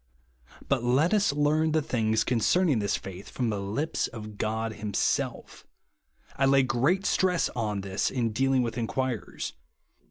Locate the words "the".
1.73-1.81, 3.51-3.59